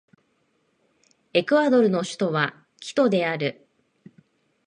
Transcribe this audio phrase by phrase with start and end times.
[1.31, 3.67] エクアドルの首都はキトである